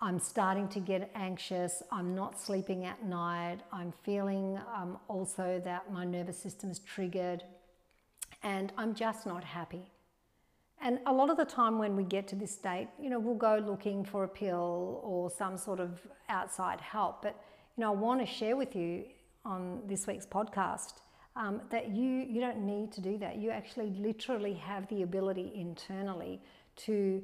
I'm 0.02 0.20
starting 0.20 0.68
to 0.70 0.80
get 0.80 1.12
anxious. 1.14 1.84
I'm 1.92 2.16
not 2.16 2.40
sleeping 2.40 2.86
at 2.86 3.06
night. 3.06 3.60
I'm 3.72 3.94
feeling 4.04 4.60
um, 4.76 4.98
also 5.08 5.62
that 5.64 5.92
my 5.94 6.04
nervous 6.04 6.38
system 6.38 6.72
is 6.72 6.80
triggered 6.80 7.44
and 8.44 8.74
I'm 8.78 8.94
just 8.96 9.26
not 9.26 9.44
happy. 9.44 9.92
And 10.82 11.00
a 11.06 11.14
lot 11.14 11.30
of 11.30 11.38
the 11.38 11.46
time 11.46 11.80
when 11.80 11.96
we 11.96 12.04
get 12.04 12.28
to 12.30 12.36
this 12.36 12.52
state, 12.52 12.90
you 13.00 13.10
know, 13.10 13.20
we'll 13.20 13.36
go 13.36 13.64
looking 13.66 14.04
for 14.04 14.24
a 14.24 14.28
pill 14.28 15.00
or 15.04 15.30
some 15.30 15.58
sort 15.58 15.80
of 15.80 16.02
outside 16.28 16.82
help. 16.82 17.22
But, 17.22 17.40
you 17.78 17.82
know, 17.82 17.92
I 17.92 17.96
want 17.96 18.20
to 18.20 18.26
share 18.26 18.58
with 18.58 18.76
you 18.76 19.06
on 19.46 19.82
this 19.88 20.06
week's 20.06 20.26
podcast 20.26 20.96
um, 21.36 21.62
that 21.70 21.90
you, 21.90 22.26
you 22.30 22.40
don't 22.40 22.60
need 22.60 22.92
to 22.94 23.02
do 23.02 23.18
that. 23.18 23.38
You 23.38 23.52
actually 23.52 23.90
literally 23.92 24.54
have 24.54 24.88
the 24.88 25.04
ability 25.04 25.52
internally 25.56 26.42
to 26.78 27.22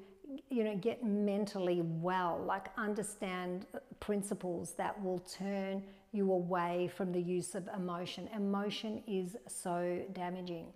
you 0.50 0.63
know 0.63 0.75
get 0.77 1.03
mentally 1.03 1.82
well 1.82 2.41
like 2.46 2.68
understand 2.77 3.65
principles 4.00 4.74
that 4.77 5.01
will 5.03 5.20
turn 5.20 5.84
you 6.13 6.32
away 6.32 6.89
from 6.96 7.12
the 7.12 7.22
use 7.22 7.56
of 7.56 7.70
emotion. 7.75 8.30
Emotion 8.36 9.01
is 9.08 9.36
so 9.48 10.01
damaging. 10.13 10.68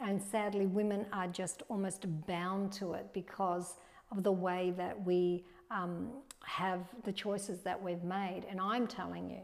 And 0.00 0.20
sadly 0.20 0.66
women 0.66 1.06
are 1.12 1.28
just 1.28 1.62
almost 1.68 2.06
bound 2.26 2.72
to 2.74 2.94
it 2.94 3.12
because 3.12 3.76
of 4.10 4.22
the 4.24 4.32
way 4.32 4.72
that 4.76 5.04
we 5.04 5.44
um, 5.70 6.10
have 6.44 6.80
the 7.04 7.12
choices 7.12 7.60
that 7.60 7.80
we've 7.80 8.02
made. 8.02 8.42
And 8.50 8.60
i'm 8.60 8.86
telling 8.86 9.30
you 9.30 9.40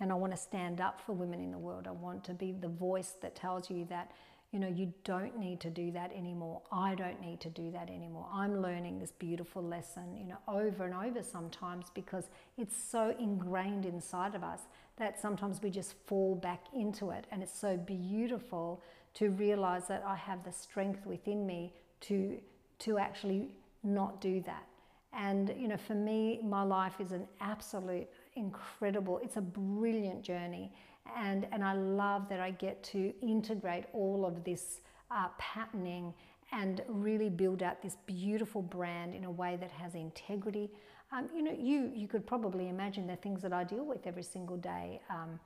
and 0.00 0.10
I 0.10 0.14
want 0.14 0.32
to 0.32 0.38
stand 0.38 0.80
up 0.80 1.00
for 1.04 1.12
women 1.12 1.40
in 1.40 1.50
the 1.50 1.58
world. 1.58 1.86
I 1.86 1.92
want 1.92 2.24
to 2.24 2.34
be 2.34 2.52
the 2.52 2.68
voice 2.68 3.14
that 3.20 3.34
tells 3.34 3.70
you 3.70 3.84
that, 3.90 4.12
you 4.50 4.58
know, 4.58 4.68
you 4.68 4.92
don't 5.04 5.38
need 5.38 5.60
to 5.60 5.70
do 5.70 5.92
that 5.92 6.10
anymore. 6.16 6.62
I 6.72 6.94
don't 6.94 7.20
need 7.20 7.40
to 7.40 7.50
do 7.50 7.70
that 7.72 7.90
anymore. 7.90 8.26
I'm 8.32 8.62
learning 8.62 8.98
this 8.98 9.12
beautiful 9.12 9.62
lesson, 9.62 10.16
you 10.16 10.24
know, 10.24 10.38
over 10.48 10.84
and 10.86 10.94
over 10.94 11.22
sometimes 11.22 11.90
because 11.94 12.30
it's 12.56 12.76
so 12.76 13.14
ingrained 13.18 13.84
inside 13.84 14.34
of 14.34 14.42
us 14.42 14.62
that 14.96 15.20
sometimes 15.20 15.62
we 15.62 15.70
just 15.70 15.94
fall 16.06 16.34
back 16.34 16.64
into 16.74 17.10
it. 17.10 17.26
And 17.30 17.42
it's 17.42 17.56
so 17.58 17.76
beautiful 17.76 18.82
to 19.14 19.30
realize 19.30 19.86
that 19.88 20.02
I 20.06 20.16
have 20.16 20.44
the 20.44 20.52
strength 20.52 21.04
within 21.06 21.46
me 21.46 21.74
to 22.02 22.38
to 22.80 22.96
actually 22.96 23.50
not 23.82 24.22
do 24.22 24.40
that. 24.46 24.66
And 25.12 25.54
you 25.56 25.68
know, 25.68 25.76
for 25.76 25.94
me, 25.94 26.40
my 26.42 26.62
life 26.62 26.94
is 27.00 27.12
an 27.12 27.26
absolute 27.40 28.08
incredible. 28.36 29.20
It's 29.22 29.36
a 29.36 29.40
brilliant 29.40 30.22
journey. 30.22 30.72
And, 31.16 31.46
and 31.52 31.64
I 31.64 31.72
love 31.72 32.28
that 32.28 32.40
I 32.40 32.52
get 32.52 32.82
to 32.84 33.12
integrate 33.20 33.84
all 33.92 34.24
of 34.24 34.44
this 34.44 34.80
uh, 35.10 35.28
patterning 35.38 36.14
and 36.52 36.82
really 36.88 37.28
build 37.28 37.62
out 37.62 37.82
this 37.82 37.96
beautiful 38.06 38.62
brand 38.62 39.14
in 39.14 39.24
a 39.24 39.30
way 39.30 39.56
that 39.60 39.70
has 39.70 39.94
integrity. 39.94 40.70
Um, 41.12 41.28
you 41.34 41.42
know, 41.42 41.56
you, 41.58 41.90
you 41.94 42.06
could 42.06 42.26
probably 42.26 42.68
imagine 42.68 43.06
the 43.06 43.16
things 43.16 43.42
that 43.42 43.52
I 43.52 43.64
deal 43.64 43.84
with 43.84 44.06
every 44.06 44.22
single 44.22 44.56
day. 44.56 45.00
Um, 45.10 45.40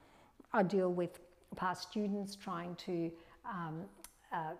I 0.52 0.62
deal 0.62 0.92
with 0.92 1.20
past 1.56 1.90
students 1.90 2.36
trying 2.36 2.74
to 2.76 3.10
um, 3.46 3.82
uh, 4.32 4.52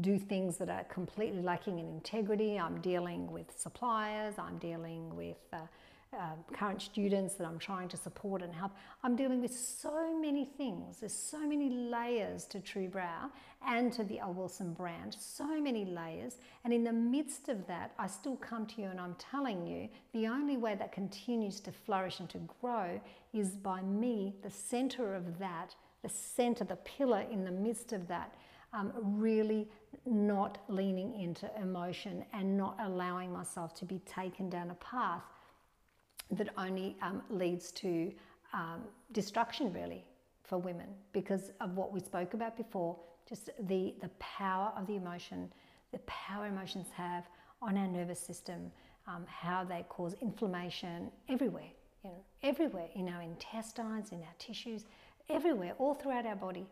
do 0.00 0.18
things 0.18 0.56
that 0.58 0.68
are 0.68 0.84
completely 0.84 1.42
lacking 1.42 1.78
in 1.78 1.88
integrity. 1.88 2.58
I'm 2.58 2.80
dealing 2.80 3.30
with 3.30 3.46
suppliers. 3.56 4.34
I'm 4.38 4.58
dealing 4.58 5.14
with 5.14 5.38
uh, 5.52 5.58
uh, 6.12 6.30
current 6.54 6.80
students 6.80 7.34
that 7.34 7.46
I'm 7.46 7.58
trying 7.58 7.88
to 7.88 7.96
support 7.96 8.42
and 8.42 8.54
help. 8.54 8.72
I'm 9.02 9.14
dealing 9.14 9.40
with 9.40 9.54
so 9.54 10.18
many 10.18 10.44
things. 10.44 11.00
There's 11.00 11.12
so 11.12 11.38
many 11.40 11.68
layers 11.68 12.46
to 12.46 12.60
True 12.60 12.88
Brow 12.88 13.30
and 13.66 13.92
to 13.92 14.04
the 14.04 14.18
Elle 14.18 14.32
Wilson 14.32 14.72
brand, 14.72 15.14
so 15.18 15.60
many 15.60 15.84
layers. 15.84 16.36
And 16.64 16.72
in 16.72 16.82
the 16.84 16.92
midst 16.92 17.48
of 17.48 17.66
that, 17.66 17.92
I 17.98 18.06
still 18.06 18.36
come 18.36 18.66
to 18.66 18.80
you 18.80 18.88
and 18.88 19.00
I'm 19.00 19.16
telling 19.16 19.66
you 19.66 19.88
the 20.12 20.26
only 20.26 20.56
way 20.56 20.74
that 20.76 20.92
continues 20.92 21.60
to 21.60 21.72
flourish 21.72 22.20
and 22.20 22.30
to 22.30 22.38
grow 22.60 22.98
is 23.34 23.50
by 23.50 23.82
me, 23.82 24.34
the 24.42 24.50
center 24.50 25.14
of 25.14 25.38
that, 25.38 25.74
the 26.02 26.08
center, 26.08 26.64
the 26.64 26.76
pillar 26.76 27.24
in 27.30 27.44
the 27.44 27.50
midst 27.50 27.92
of 27.92 28.08
that. 28.08 28.34
Um, 28.74 28.92
really 28.94 29.66
not 30.04 30.58
leaning 30.68 31.18
into 31.18 31.50
emotion 31.58 32.22
and 32.34 32.54
not 32.54 32.76
allowing 32.82 33.32
myself 33.32 33.74
to 33.76 33.86
be 33.86 33.98
taken 34.00 34.50
down 34.50 34.70
a 34.70 34.74
path 34.74 35.22
that 36.30 36.48
only 36.56 36.96
um, 37.02 37.22
leads 37.30 37.72
to 37.72 38.12
um, 38.52 38.82
destruction, 39.12 39.72
really, 39.72 40.04
for 40.42 40.58
women 40.58 40.88
because 41.12 41.50
of 41.60 41.76
what 41.76 41.92
we 41.92 42.00
spoke 42.00 42.34
about 42.34 42.56
before 42.56 42.96
just 43.28 43.50
the, 43.66 43.94
the 44.00 44.08
power 44.18 44.72
of 44.76 44.86
the 44.86 44.96
emotion, 44.96 45.52
the 45.92 45.98
power 46.00 46.46
emotions 46.46 46.86
have 46.94 47.28
on 47.60 47.76
our 47.76 47.86
nervous 47.86 48.18
system, 48.18 48.70
um, 49.06 49.24
how 49.26 49.64
they 49.64 49.84
cause 49.88 50.14
inflammation 50.22 51.10
everywhere, 51.28 51.70
you 52.04 52.10
know, 52.10 52.24
everywhere 52.42 52.88
in 52.94 53.08
our 53.08 53.20
intestines, 53.20 54.12
in 54.12 54.18
our 54.18 54.34
tissues, 54.38 54.86
everywhere, 55.28 55.74
all 55.78 55.94
throughout 55.94 56.24
our 56.24 56.36
body 56.36 56.66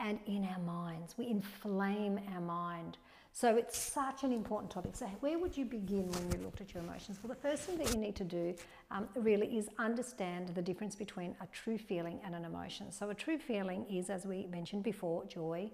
and 0.00 0.18
in 0.26 0.44
our 0.44 0.58
minds. 0.60 1.14
We 1.16 1.28
inflame 1.28 2.18
our 2.34 2.40
mind 2.40 2.96
so 3.32 3.56
it's 3.56 3.78
such 3.78 4.24
an 4.24 4.32
important 4.32 4.70
topic. 4.70 4.96
So 4.96 5.06
where 5.20 5.38
would 5.38 5.56
you 5.56 5.64
begin 5.64 6.10
when 6.10 6.32
you 6.32 6.44
looked 6.44 6.60
at 6.60 6.74
your 6.74 6.82
emotions? 6.82 7.18
Well, 7.22 7.28
the 7.28 7.48
first 7.48 7.62
thing 7.62 7.78
that 7.78 7.92
you 7.94 7.98
need 7.98 8.16
to 8.16 8.24
do 8.24 8.54
um, 8.90 9.08
really 9.14 9.56
is 9.56 9.68
understand 9.78 10.48
the 10.48 10.62
difference 10.62 10.96
between 10.96 11.36
a 11.40 11.46
true 11.46 11.78
feeling 11.78 12.20
and 12.24 12.34
an 12.34 12.44
emotion. 12.44 12.90
So 12.90 13.10
a 13.10 13.14
true 13.14 13.38
feeling 13.38 13.86
is, 13.88 14.10
as 14.10 14.26
we 14.26 14.46
mentioned 14.46 14.82
before, 14.82 15.24
joy, 15.26 15.70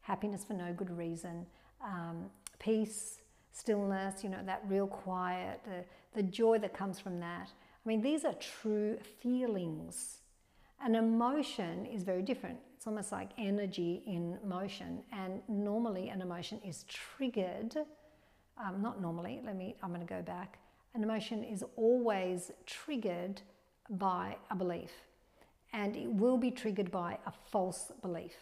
happiness 0.00 0.44
for 0.44 0.54
no 0.54 0.72
good 0.72 0.90
reason, 0.96 1.46
um, 1.82 2.30
peace, 2.58 3.20
stillness, 3.52 4.24
you 4.24 4.30
know, 4.30 4.40
that 4.44 4.62
real 4.66 4.86
quiet, 4.86 5.60
the, 5.64 5.84
the 6.14 6.22
joy 6.22 6.58
that 6.58 6.74
comes 6.74 6.98
from 6.98 7.20
that. 7.20 7.48
I 7.84 7.88
mean, 7.88 8.00
these 8.00 8.24
are 8.24 8.34
true 8.34 8.98
feelings. 9.20 10.18
An 10.82 10.94
emotion 10.94 11.86
is 11.86 12.02
very 12.02 12.22
different. 12.22 12.58
It's 12.84 12.88
almost 12.90 13.12
like 13.12 13.30
energy 13.38 14.02
in 14.04 14.38
motion. 14.44 15.02
And 15.10 15.40
normally, 15.48 16.10
an 16.10 16.20
emotion 16.20 16.60
is 16.62 16.84
triggered. 16.86 17.74
Um, 18.62 18.82
not 18.82 19.00
normally, 19.00 19.40
let 19.42 19.56
me, 19.56 19.74
I'm 19.82 19.88
going 19.88 20.06
to 20.06 20.06
go 20.06 20.20
back. 20.20 20.58
An 20.92 21.02
emotion 21.02 21.44
is 21.44 21.64
always 21.76 22.52
triggered 22.66 23.40
by 23.88 24.36
a 24.50 24.54
belief, 24.54 24.90
and 25.72 25.96
it 25.96 26.08
will 26.08 26.36
be 26.36 26.50
triggered 26.50 26.90
by 26.90 27.16
a 27.24 27.32
false 27.50 27.90
belief. 28.02 28.34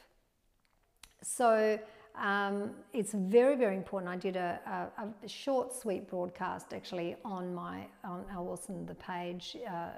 So, 1.22 1.78
um, 2.16 2.72
it's 2.92 3.12
very, 3.12 3.54
very 3.54 3.76
important. 3.76 4.10
I 4.10 4.16
did 4.16 4.34
a, 4.34 4.90
a, 4.98 5.24
a, 5.24 5.28
short, 5.28 5.72
sweet 5.72 6.10
broadcast 6.10 6.74
actually 6.74 7.14
on 7.24 7.54
my 7.54 7.86
on 8.02 8.24
Elle 8.34 8.44
Wilson 8.44 8.86
the 8.86 8.96
page 8.96 9.56
uh, 9.70 9.90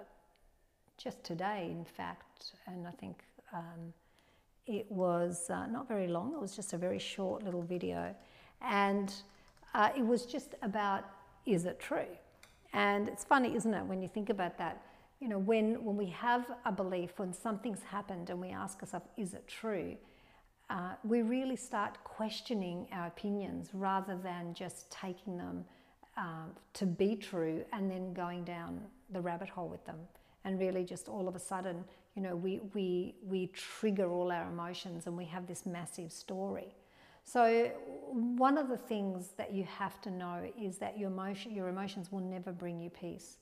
just 0.98 1.24
today, 1.24 1.68
in 1.70 1.86
fact, 1.86 2.52
and 2.66 2.86
I 2.86 2.90
think 2.90 3.24
um, 3.54 3.94
it 4.66 4.90
was 4.90 5.50
uh, 5.50 5.66
not 5.66 5.88
very 5.88 6.08
long, 6.08 6.32
it 6.34 6.40
was 6.40 6.56
just 6.56 6.72
a 6.72 6.78
very 6.78 6.98
short 6.98 7.42
little 7.42 7.62
video. 7.62 8.14
And 8.60 9.12
uh, 9.74 9.90
it 9.96 10.06
was 10.06 10.24
just 10.26 10.54
about 10.62 11.04
is 11.46 11.66
it 11.66 11.78
true? 11.78 12.06
And 12.72 13.08
it's 13.08 13.24
funny, 13.24 13.54
isn't 13.54 13.72
it, 13.72 13.84
when 13.84 14.02
you 14.02 14.08
think 14.08 14.30
about 14.30 14.58
that? 14.58 14.82
You 15.20 15.28
know, 15.28 15.38
when, 15.38 15.84
when 15.84 15.96
we 15.96 16.06
have 16.06 16.46
a 16.64 16.72
belief, 16.72 17.18
when 17.18 17.32
something's 17.32 17.82
happened 17.82 18.30
and 18.30 18.40
we 18.40 18.48
ask 18.48 18.82
ourselves, 18.82 19.06
is 19.16 19.34
it 19.34 19.46
true? 19.46 19.96
Uh, 20.70 20.94
we 21.04 21.22
really 21.22 21.56
start 21.56 22.02
questioning 22.02 22.88
our 22.92 23.06
opinions 23.06 23.70
rather 23.74 24.16
than 24.16 24.54
just 24.54 24.90
taking 24.90 25.36
them 25.36 25.64
uh, 26.16 26.46
to 26.72 26.86
be 26.86 27.14
true 27.14 27.64
and 27.72 27.90
then 27.90 28.12
going 28.14 28.44
down 28.44 28.80
the 29.10 29.20
rabbit 29.20 29.48
hole 29.48 29.68
with 29.68 29.84
them 29.84 29.98
and 30.44 30.58
really 30.58 30.84
just 30.84 31.08
all 31.08 31.28
of 31.28 31.36
a 31.36 31.38
sudden, 31.38 31.84
you 32.14 32.22
know, 32.22 32.36
we, 32.36 32.60
we, 32.74 33.14
we 33.26 33.48
trigger 33.48 34.10
all 34.10 34.30
our 34.30 34.48
emotions 34.48 35.06
and 35.06 35.16
we 35.16 35.24
have 35.24 35.46
this 35.46 35.66
massive 35.66 36.12
story. 36.12 36.74
So 37.24 37.66
one 38.12 38.58
of 38.58 38.68
the 38.68 38.76
things 38.76 39.30
that 39.36 39.52
you 39.52 39.64
have 39.64 40.00
to 40.02 40.10
know 40.10 40.44
is 40.60 40.78
that 40.78 40.98
your 40.98 41.10
emotion, 41.10 41.54
your 41.54 41.68
emotions 41.68 42.12
will 42.12 42.20
never 42.20 42.52
bring 42.52 42.80
you 42.80 42.90
peace. 42.90 43.38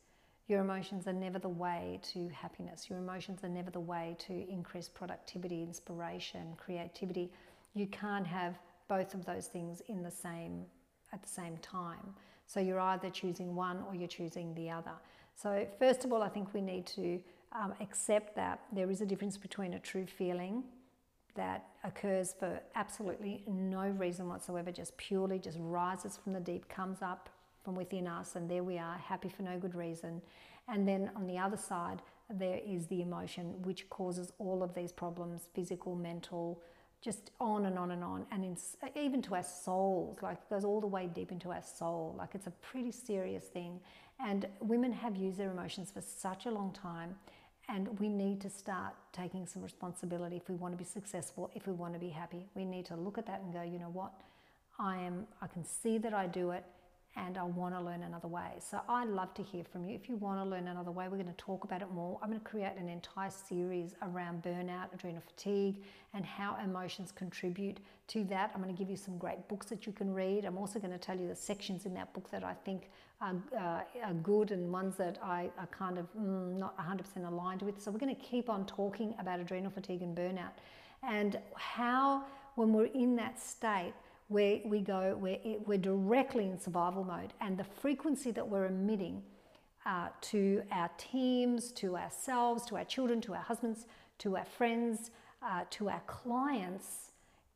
Your 0.49 0.61
emotions 0.61 1.07
are 1.07 1.13
never 1.13 1.39
the 1.39 1.49
way 1.49 2.01
to 2.13 2.29
happiness. 2.29 2.89
Your 2.89 2.99
emotions 2.99 3.41
are 3.45 3.49
never 3.49 3.71
the 3.71 3.81
way 3.81 4.17
to 4.21 4.51
increase 4.51 4.89
productivity, 4.89 5.63
inspiration, 5.63 6.55
creativity. 6.57 7.33
You 7.75 7.87
can't 7.87 8.27
have 8.27 8.59
both 8.89 9.15
of 9.15 9.25
those 9.25 9.47
things 9.47 9.83
in 9.89 10.03
the 10.03 10.11
same 10.11 10.65
at 11.13 11.23
the 11.23 11.29
same 11.29 11.57
time. 11.59 12.15
So 12.47 12.61
you're 12.61 12.81
either 12.81 13.11
choosing 13.11 13.55
one 13.55 13.83
or 13.87 13.95
you're 13.95 14.09
choosing 14.09 14.55
the 14.55 14.71
other. 14.71 14.93
So, 15.35 15.67
first 15.79 16.05
of 16.05 16.13
all, 16.13 16.23
I 16.23 16.29
think 16.29 16.53
we 16.53 16.61
need 16.61 16.87
to 16.89 17.21
um, 17.55 17.75
accept 17.81 18.35
that 18.37 18.61
there 18.73 18.91
is 18.91 19.01
a 19.01 19.07
difference 19.07 19.37
between 19.37 19.75
a 19.75 19.79
true 19.79 20.07
feeling 20.07 20.65
that 21.35 21.67
occurs 21.85 22.35
for 22.39 22.61
absolutely 22.75 23.43
no 23.47 23.89
reason 23.89 24.29
whatsoever, 24.29 24.71
just 24.71 24.97
purely 24.97 25.39
just 25.39 25.59
rises 25.61 26.19
from 26.23 26.33
the 26.33 26.41
deep, 26.41 26.69
comes 26.69 27.03
up 27.03 27.31
from 27.65 27.75
within 27.75 28.07
us, 28.07 28.37
and 28.37 28.51
there 28.51 28.63
we 28.63 28.79
are, 28.79 28.97
happy 28.99 29.29
for 29.29 29.43
no 29.43 29.59
good 29.59 29.75
reason. 29.75 30.21
And 30.69 30.87
then 30.87 31.11
on 31.17 31.27
the 31.27 31.39
other 31.39 31.57
side, 31.57 32.03
there 32.31 32.61
is 32.65 32.87
the 32.87 33.03
emotion 33.03 33.55
which 33.63 33.89
causes 33.91 34.33
all 34.39 34.63
of 34.63 34.75
these 34.75 34.93
problems 34.93 35.49
physical, 35.55 35.95
mental, 35.95 36.61
just 37.01 37.33
on 37.41 37.67
and 37.67 37.79
on 37.79 37.91
and 37.91 38.05
on. 38.05 38.27
And 38.31 38.45
in, 38.45 38.57
even 38.97 39.23
to 39.23 39.35
our 39.35 39.43
souls, 39.43 40.19
like 40.23 40.39
it 40.39 40.51
goes 40.51 40.65
all 40.65 40.81
the 40.81 40.87
way 40.87 41.09
deep 41.13 41.33
into 41.33 41.51
our 41.51 41.63
soul. 41.63 42.15
Like 42.17 42.35
it's 42.35 42.47
a 42.47 42.53
pretty 42.53 42.93
serious 42.93 43.45
thing. 43.45 43.81
And 44.25 44.47
women 44.61 44.93
have 44.93 45.17
used 45.17 45.39
their 45.39 45.51
emotions 45.51 45.91
for 45.91 46.01
such 46.01 46.47
a 46.47 46.51
long 46.51 46.73
time. 46.73 47.17
And 47.73 47.99
we 47.99 48.09
need 48.11 48.43
to 48.43 48.51
start 48.51 48.93
taking 49.15 49.47
some 49.47 49.63
responsibility 49.63 50.37
if 50.37 50.47
we 50.47 50.55
want 50.57 50.75
to 50.75 50.79
be 50.79 50.85
successful, 50.85 51.51
if 51.55 51.67
we 51.67 51.73
want 51.73 51.95
to 51.95 51.99
be 51.99 52.11
happy. 52.11 52.45
We 52.55 52.67
need 52.67 52.85
to 52.87 52.97
look 52.97 53.17
at 53.17 53.25
that 53.27 53.41
and 53.41 53.51
go, 53.51 53.63
you 53.63 53.79
know 53.79 53.91
what? 53.91 54.13
I 54.79 54.99
am 54.99 55.27
I 55.41 55.47
can 55.47 55.65
see 55.65 55.97
that 55.99 56.13
I 56.13 56.27
do 56.27 56.51
it 56.51 56.65
and 57.17 57.37
I 57.37 57.43
want 57.43 57.75
to 57.75 57.81
learn 57.81 58.03
another 58.03 58.29
way. 58.29 58.53
So 58.59 58.81
I 58.89 59.05
love 59.05 59.35
to 59.35 59.43
hear 59.43 59.65
from 59.65 59.85
you. 59.85 59.95
If 59.95 60.09
you 60.09 60.17
want 60.17 60.41
to 60.41 60.45
learn 60.45 60.69
another 60.69 60.91
way, 60.91 61.09
we're 61.09 61.19
going 61.19 61.27
to 61.27 61.33
talk 61.35 61.65
about 61.65 61.83
it 61.83 61.91
more. 61.91 62.19
I'm 62.23 62.31
going 62.31 62.41
to 62.41 62.49
create 62.49 62.73
an 62.79 62.89
entire 62.89 63.31
series 63.31 63.95
around 64.03 64.43
burnout, 64.43 64.95
adrenal 64.95 65.21
fatigue, 65.21 65.83
and 66.15 66.25
how 66.25 66.57
emotions 66.65 67.13
contribute 67.13 67.81
to 68.09 68.25
that. 68.25 68.53
I'm 68.55 68.63
going 68.63 68.75
to 68.75 68.79
give 68.79 68.89
you 68.89 68.97
some 68.97 69.19
great 69.19 69.47
books 69.49 69.67
that 69.67 69.87
you 69.87 69.93
can 69.93 70.15
read. 70.15 70.45
I'm 70.45 70.57
also 70.57 70.79
going 70.79 70.93
to 70.93 70.99
tell 70.99 71.19
you 71.19 71.29
the 71.29 71.37
sections 71.37 71.85
in 71.85 71.93
that 71.95 72.13
book 72.15 72.31
that 72.31 72.45
I 72.45 72.55
think 72.65 72.91
are, 73.21 73.37
uh, 73.57 74.07
are 74.07 74.15
good 74.23 74.51
and 74.51 74.73
ones 74.73 74.97
that 74.97 75.19
I 75.23 75.51
are 75.59 75.69
kind 75.69 75.99
of 75.99 76.07
mm, 76.15 76.57
not 76.57 76.77
100% 76.79 77.27
aligned 77.29 77.63
with. 77.63 77.81
So 77.81 77.91
we're 77.91 77.99
going 77.99 78.15
to 78.15 78.23
keep 78.23 78.49
on 78.49 78.65
talking 78.65 79.15
about 79.19 79.39
adrenal 79.39 79.71
fatigue 79.71 80.03
and 80.03 80.17
burnout 80.17 80.53
and 81.03 81.39
how, 81.57 82.25
when 82.55 82.73
we're 82.73 82.87
in 82.87 83.17
that 83.17 83.41
state, 83.41 83.93
where 84.33 84.61
we 84.65 84.81
go, 84.81 85.17
where 85.19 85.39
we're 85.67 85.79
directly 85.79 86.45
in 86.49 86.59
survival 86.59 87.05
mode, 87.05 87.33
and 87.41 87.59
the 87.59 87.65
frequency 87.65 88.31
that 88.33 88.47
we're 88.47 88.67
emitting 88.67 89.23
uh, 89.85 90.09
to 90.21 90.63
our 90.71 90.91
teams, 90.97 91.73
to 91.73 91.97
ourselves, 91.97 92.65
to 92.67 92.77
our 92.77 92.85
children, 92.85 93.21
to 93.21 93.35
our 93.35 93.43
husbands, 93.43 93.87
to 94.19 94.37
our 94.37 94.45
friends, 94.45 95.11
uh, 95.43 95.63
to 95.71 95.89
our 95.89 96.03
clients 96.07 97.11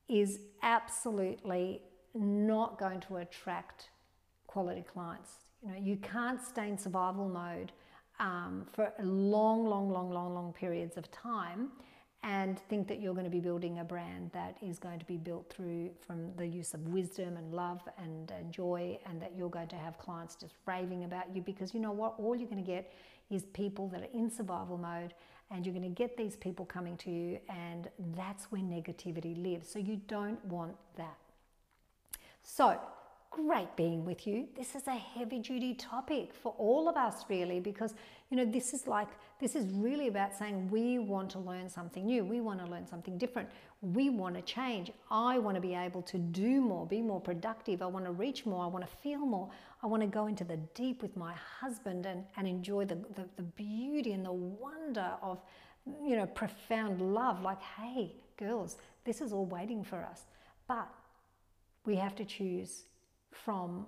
is 0.08 0.40
absolutely 0.62 1.82
not 2.14 2.78
going 2.78 3.00
to 3.00 3.16
attract 3.16 3.90
quality 4.46 4.82
clients. 4.82 5.30
You 5.62 5.70
know, 5.70 5.78
you 5.78 5.96
can't 5.96 6.42
stay 6.42 6.68
in 6.68 6.78
survival 6.78 7.28
mode 7.28 7.72
um, 8.18 8.66
for 8.72 8.92
long, 9.00 9.66
long, 9.66 9.90
long, 9.90 10.10
long, 10.10 10.34
long 10.34 10.52
periods 10.52 10.96
of 10.96 11.10
time 11.10 11.70
and 12.26 12.58
think 12.68 12.88
that 12.88 13.00
you're 13.00 13.14
going 13.14 13.24
to 13.24 13.30
be 13.30 13.38
building 13.38 13.78
a 13.78 13.84
brand 13.84 14.28
that 14.32 14.56
is 14.60 14.80
going 14.80 14.98
to 14.98 15.04
be 15.04 15.16
built 15.16 15.48
through 15.48 15.88
from 16.04 16.34
the 16.36 16.46
use 16.46 16.74
of 16.74 16.80
wisdom 16.88 17.36
and 17.36 17.54
love 17.54 17.80
and, 18.02 18.32
and 18.32 18.52
joy 18.52 18.98
and 19.06 19.22
that 19.22 19.30
you're 19.38 19.48
going 19.48 19.68
to 19.68 19.76
have 19.76 19.96
clients 19.96 20.34
just 20.34 20.54
raving 20.66 21.04
about 21.04 21.24
you 21.32 21.40
because 21.40 21.72
you 21.72 21.78
know 21.78 21.92
what? 21.92 22.14
All 22.18 22.34
you're 22.34 22.48
going 22.48 22.62
to 22.62 22.68
get 22.68 22.92
is 23.30 23.44
people 23.44 23.86
that 23.90 24.02
are 24.02 24.12
in 24.12 24.28
survival 24.28 24.76
mode 24.76 25.14
and 25.52 25.64
you're 25.64 25.74
going 25.74 25.88
to 25.88 25.96
get 25.96 26.16
these 26.16 26.34
people 26.34 26.64
coming 26.64 26.96
to 26.96 27.10
you 27.12 27.38
and 27.48 27.88
that's 28.16 28.50
where 28.50 28.60
negativity 28.60 29.40
lives. 29.40 29.70
So 29.70 29.78
you 29.78 30.00
don't 30.08 30.44
want 30.46 30.74
that. 30.96 31.18
So 32.42 32.76
great 33.36 33.76
being 33.76 34.02
with 34.06 34.26
you. 34.26 34.48
This 34.56 34.74
is 34.74 34.86
a 34.86 34.94
heavy 34.94 35.40
duty 35.40 35.74
topic 35.74 36.32
for 36.32 36.54
all 36.56 36.88
of 36.88 36.96
us, 36.96 37.24
really, 37.28 37.60
because 37.60 37.92
you 38.30 38.36
know 38.36 38.46
this 38.46 38.72
is 38.72 38.86
like 38.86 39.08
this 39.38 39.54
is 39.54 39.66
really 39.74 40.08
about 40.08 40.34
saying 40.34 40.70
we 40.70 40.98
want 40.98 41.28
to 41.32 41.38
learn 41.38 41.68
something 41.68 42.06
new, 42.06 42.24
we 42.24 42.40
want 42.40 42.64
to 42.64 42.66
learn 42.66 42.86
something 42.86 43.18
different, 43.18 43.46
we 43.82 44.08
want 44.08 44.36
to 44.36 44.42
change. 44.42 44.90
I 45.10 45.36
want 45.38 45.54
to 45.54 45.60
be 45.60 45.74
able 45.74 46.00
to 46.02 46.16
do 46.16 46.62
more, 46.62 46.86
be 46.86 47.02
more 47.02 47.20
productive. 47.20 47.82
I 47.82 47.86
want 47.86 48.06
to 48.06 48.12
reach 48.12 48.46
more. 48.46 48.64
I 48.64 48.68
want 48.68 48.86
to 48.88 48.96
feel 49.02 49.18
more. 49.18 49.50
I 49.82 49.86
want 49.86 50.02
to 50.02 50.06
go 50.06 50.28
into 50.28 50.44
the 50.44 50.56
deep 50.74 51.02
with 51.02 51.14
my 51.14 51.34
husband 51.60 52.06
and, 52.06 52.24
and 52.38 52.48
enjoy 52.48 52.86
the, 52.86 52.96
the, 53.14 53.28
the 53.36 53.42
beauty 53.42 54.12
and 54.12 54.24
the 54.24 54.32
wonder 54.32 55.12
of 55.20 55.42
you 56.02 56.16
know 56.16 56.24
profound 56.24 57.02
love. 57.14 57.42
Like, 57.42 57.60
hey, 57.60 58.14
girls, 58.38 58.78
this 59.04 59.20
is 59.20 59.34
all 59.34 59.44
waiting 59.44 59.84
for 59.84 59.98
us, 59.98 60.22
but 60.66 60.88
we 61.84 61.96
have 61.96 62.16
to 62.16 62.24
choose 62.24 62.84
from 63.44 63.86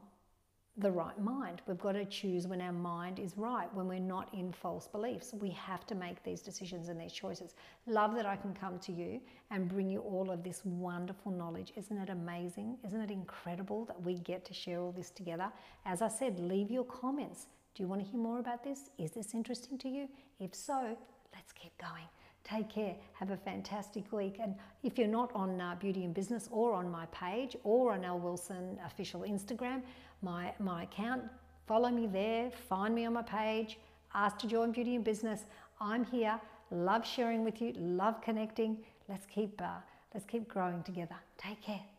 the 0.78 0.90
right 0.90 1.18
mind. 1.20 1.60
We've 1.66 1.78
got 1.78 1.92
to 1.92 2.04
choose 2.04 2.46
when 2.46 2.60
our 2.60 2.72
mind 2.72 3.18
is 3.18 3.36
right, 3.36 3.72
when 3.74 3.88
we're 3.88 3.98
not 3.98 4.32
in 4.32 4.52
false 4.52 4.86
beliefs. 4.86 5.34
We 5.34 5.50
have 5.50 5.84
to 5.88 5.96
make 5.96 6.22
these 6.22 6.40
decisions 6.40 6.88
and 6.88 7.00
these 7.00 7.12
choices. 7.12 7.54
Love 7.86 8.14
that 8.14 8.26
I 8.26 8.36
can 8.36 8.54
come 8.54 8.78
to 8.80 8.92
you 8.92 9.20
and 9.50 9.68
bring 9.68 9.90
you 9.90 10.00
all 10.00 10.30
of 10.30 10.44
this 10.44 10.64
wonderful 10.64 11.32
knowledge. 11.32 11.72
Isn't 11.76 11.98
it 11.98 12.10
amazing? 12.10 12.78
Isn't 12.86 13.00
it 13.00 13.10
incredible 13.10 13.86
that 13.86 14.00
we 14.00 14.18
get 14.18 14.44
to 14.46 14.54
share 14.54 14.80
all 14.80 14.92
this 14.92 15.10
together? 15.10 15.50
As 15.84 16.00
I 16.00 16.08
said, 16.08 16.38
leave 16.38 16.70
your 16.70 16.84
comments. 16.84 17.46
Do 17.74 17.82
you 17.82 17.88
want 17.88 18.04
to 18.04 18.08
hear 18.08 18.20
more 18.20 18.38
about 18.38 18.62
this? 18.62 18.90
Is 18.98 19.10
this 19.10 19.34
interesting 19.34 19.78
to 19.78 19.88
you? 19.88 20.08
If 20.38 20.54
so, 20.54 20.96
let's 21.34 21.52
keep 21.52 21.76
going. 21.78 22.04
Take 22.44 22.70
care. 22.70 22.94
Have 23.12 23.30
a 23.30 23.36
fantastic 23.36 24.10
week. 24.12 24.36
And 24.42 24.54
if 24.82 24.96
you're 24.96 25.06
not 25.06 25.30
on 25.34 25.60
uh, 25.60 25.76
Beauty 25.78 26.04
and 26.04 26.14
Business 26.14 26.48
or 26.50 26.72
on 26.72 26.90
my 26.90 27.06
page 27.06 27.56
or 27.62 27.92
on 27.92 28.04
Elle 28.04 28.18
Wilson 28.18 28.78
official 28.86 29.20
Instagram, 29.20 29.82
my, 30.22 30.52
my 30.58 30.84
account, 30.84 31.22
follow 31.66 31.90
me 31.90 32.06
there, 32.06 32.50
find 32.50 32.94
me 32.94 33.04
on 33.04 33.12
my 33.12 33.22
page, 33.22 33.78
ask 34.14 34.38
to 34.38 34.46
join 34.46 34.72
Beauty 34.72 34.94
and 34.96 35.04
Business. 35.04 35.44
I'm 35.80 36.04
here. 36.04 36.40
Love 36.70 37.06
sharing 37.06 37.44
with 37.44 37.60
you, 37.62 37.72
love 37.78 38.20
connecting. 38.20 38.78
Let's 39.08 39.26
keep, 39.26 39.60
uh, 39.60 39.80
let's 40.12 40.26
keep 40.26 40.48
growing 40.48 40.82
together. 40.82 41.16
Take 41.38 41.62
care. 41.62 41.97